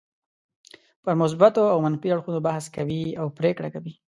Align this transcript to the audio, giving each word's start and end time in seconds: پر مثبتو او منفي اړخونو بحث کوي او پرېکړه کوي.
پر 1.03 1.13
مثبتو 1.21 1.63
او 1.73 1.77
منفي 1.85 2.07
اړخونو 2.13 2.39
بحث 2.47 2.65
کوي 2.75 3.01
او 3.19 3.27
پرېکړه 3.39 3.69
کوي. 3.75 3.93